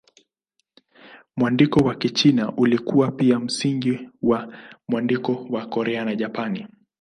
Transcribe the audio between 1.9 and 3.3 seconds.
Kichina ulikuwa